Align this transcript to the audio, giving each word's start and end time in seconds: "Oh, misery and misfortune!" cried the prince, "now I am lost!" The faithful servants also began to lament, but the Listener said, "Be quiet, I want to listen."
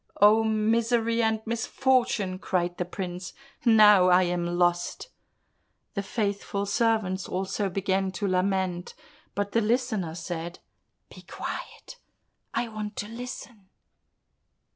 "Oh, 0.19 0.43
misery 0.43 1.21
and 1.21 1.41
misfortune!" 1.45 2.39
cried 2.39 2.77
the 2.77 2.85
prince, 2.85 3.33
"now 3.65 4.07
I 4.09 4.23
am 4.23 4.47
lost!" 4.57 5.09
The 5.93 6.01
faithful 6.01 6.65
servants 6.65 7.29
also 7.29 7.69
began 7.69 8.11
to 8.13 8.27
lament, 8.27 8.95
but 9.35 9.51
the 9.51 9.61
Listener 9.61 10.15
said, 10.15 10.57
"Be 11.13 11.21
quiet, 11.21 11.97
I 12.51 12.67
want 12.67 12.95
to 12.95 13.07
listen." 13.09 13.69